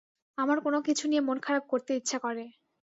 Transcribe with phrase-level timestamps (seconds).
[0.37, 2.43] আমার কোনোকিছু নিয়ে মন খারাপ করতে ইচ্ছা করে।